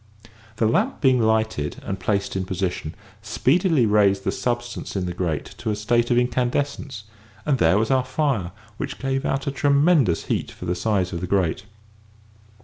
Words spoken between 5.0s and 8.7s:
the grate to a state of incandescence, and there was our fire,